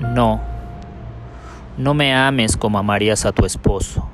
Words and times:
No, 0.00 0.42
no 1.78 1.94
me 1.94 2.14
ames 2.14 2.56
como 2.56 2.78
amarías 2.78 3.24
a 3.24 3.32
tu 3.32 3.46
esposo. 3.46 4.06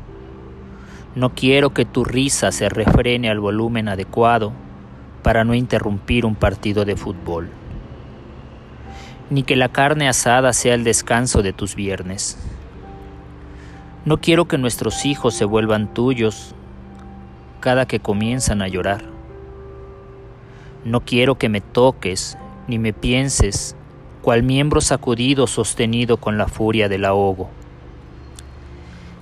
No 1.14 1.34
quiero 1.34 1.70
que 1.70 1.84
tu 1.84 2.04
risa 2.04 2.52
se 2.52 2.68
refrene 2.68 3.28
al 3.28 3.40
volumen 3.40 3.88
adecuado 3.88 4.52
para 5.22 5.44
no 5.44 5.54
interrumpir 5.54 6.24
un 6.24 6.36
partido 6.36 6.84
de 6.84 6.96
fútbol. 6.96 7.50
Ni 9.30 9.42
que 9.42 9.56
la 9.56 9.68
carne 9.70 10.08
asada 10.08 10.52
sea 10.52 10.74
el 10.74 10.84
descanso 10.84 11.42
de 11.42 11.52
tus 11.52 11.74
viernes. 11.74 12.38
No 14.04 14.20
quiero 14.20 14.46
que 14.46 14.58
nuestros 14.58 15.04
hijos 15.04 15.34
se 15.34 15.44
vuelvan 15.44 15.92
tuyos 15.94 16.54
cada 17.60 17.86
que 17.86 18.00
comienzan 18.00 18.62
a 18.62 18.68
llorar. 18.68 19.04
No 20.84 21.00
quiero 21.00 21.36
que 21.36 21.48
me 21.48 21.60
toques 21.60 22.36
ni 22.66 22.78
me 22.78 22.92
pienses 22.92 23.76
cual 24.22 24.44
miembro 24.44 24.80
sacudido 24.80 25.46
sostenido 25.46 26.16
con 26.16 26.38
la 26.38 26.46
furia 26.46 26.88
del 26.88 27.04
ahogo. 27.04 27.50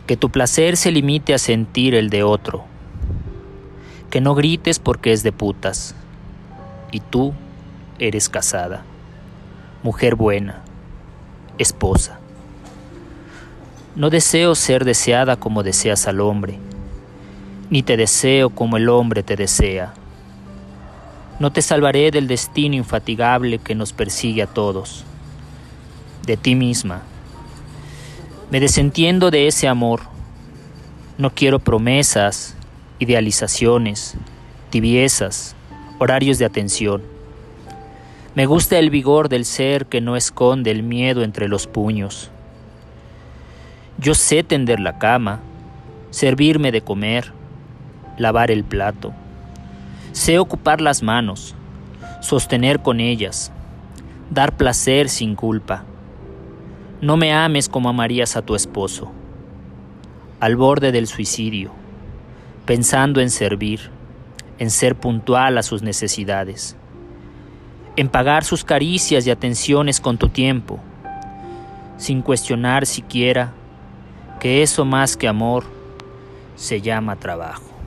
Que 0.07 0.17
tu 0.17 0.31
placer 0.31 0.77
se 0.77 0.93
limite 0.93 1.33
a 1.35 1.39
sentir 1.39 1.95
el 1.95 2.11
de 2.11 2.23
otro. 2.23 2.65
Que 4.11 4.21
no 4.21 4.35
grites 4.35 4.79
porque 4.79 5.13
es 5.13 5.23
de 5.23 5.33
putas. 5.33 5.95
Y 6.93 7.01
tú 7.01 7.33
eres 7.99 8.29
casada, 8.29 8.83
mujer 9.83 10.17
buena, 10.17 10.63
esposa. 11.59 12.19
No 13.97 14.11
deseo 14.11 14.55
ser 14.55 14.85
deseada 14.85 15.37
como 15.37 15.63
deseas 15.63 16.07
al 16.09 16.21
hombre, 16.21 16.59
ni 17.71 17.83
te 17.83 17.97
deseo 17.97 18.51
como 18.51 18.77
el 18.77 18.89
hombre 18.89 19.23
te 19.23 19.37
desea. 19.37 19.95
No 21.41 21.51
te 21.51 21.63
salvaré 21.63 22.11
del 22.11 22.29
destino 22.29 22.77
infatigable 22.77 23.59
que 23.59 23.75
nos 23.75 23.95
persigue 23.95 24.43
a 24.43 24.47
todos, 24.47 25.07
de 26.27 26.37
ti 26.37 26.55
misma. 26.55 27.01
Me 28.51 28.61
desentiendo 28.61 29.31
de 29.31 29.47
ese 29.47 29.67
amor. 29.67 30.03
No 31.17 31.31
quiero 31.31 31.59
promesas, 31.59 32.57
idealizaciones, 32.99 34.17
tibiezas, 34.69 35.57
horarios 35.99 36.39
de 36.39 36.45
atención. 36.45 37.03
Me 38.35 38.45
gusta 38.45 38.79
el 38.79 38.91
vigor 38.91 39.31
del 39.31 39.47
ser 39.47 39.87
que 39.87 40.03
no 40.03 40.17
esconde 40.17 40.71
el 40.71 40.83
miedo 40.83 41.23
entre 41.23 41.49
los 41.49 41.67
puños. 41.67 42.31
Yo 43.97 44.15
sé 44.15 44.43
tender 44.43 44.79
la 44.79 44.99
cama, 44.99 45.41
servirme 46.11 46.71
de 46.71 46.83
comer, 46.83 47.33
lavar 48.19 48.51
el 48.51 48.63
plato. 48.63 49.15
Sé 50.13 50.39
ocupar 50.39 50.81
las 50.81 51.03
manos, 51.03 51.55
sostener 52.21 52.81
con 52.81 52.99
ellas, 53.01 53.53
dar 54.31 54.57
placer 54.57 55.09
sin 55.09 55.37
culpa. 55.37 55.85
No 57.01 57.17
me 57.17 57.33
ames 57.33 57.69
como 57.69 57.89
amarías 57.89 58.37
a 58.37 58.43
tu 58.43 58.55
esposo, 58.55 59.13
al 60.41 60.57
borde 60.57 60.91
del 60.91 61.07
suicidio, 61.07 61.71
pensando 62.67 63.21
en 63.21 63.31
servir, 63.31 63.91
en 64.59 64.71
ser 64.71 64.97
puntual 64.97 65.57
a 65.59 65.63
sus 65.63 65.83
necesidades, 65.83 66.77
en 67.97 68.09
pagar 68.09 68.45
sus 68.45 68.65
caricias 68.65 69.27
y 69.27 69.31
atenciones 69.31 70.01
con 70.01 70.19
tu 70.19 70.29
tiempo, 70.29 70.81
sin 71.99 72.21
cuestionar 72.21 72.85
siquiera 72.85 73.53
que 74.41 74.63
eso 74.63 74.85
más 74.85 75.17
que 75.17 75.29
amor 75.29 75.65
se 76.57 76.81
llama 76.81 77.17
trabajo. 77.17 77.80